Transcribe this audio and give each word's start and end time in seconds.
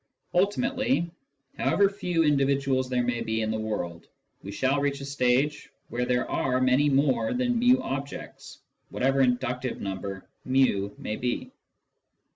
Ultimately, 0.33 1.11
however 1.59 1.87
few 1.87 2.23
indi 2.23 2.43
viduals 2.43 2.89
there 2.89 3.03
may 3.03 3.21
be 3.21 3.43
in 3.43 3.51
the 3.51 3.59
world, 3.59 4.07
we 4.41 4.51
shall 4.51 4.79
reach 4.79 4.99
a 4.99 5.05
stage 5.05 5.69
where 5.89 6.05
there 6.07 6.27
are 6.27 6.59
many 6.59 6.89
more 6.89 7.35
than 7.35 7.59
/n 7.61 7.79
objects, 7.81 8.57
whatever 8.89 9.21
inductive 9.21 9.79
number 9.79 10.27
\i 10.43 10.49
may 10.97 11.17
be. 11.17 11.51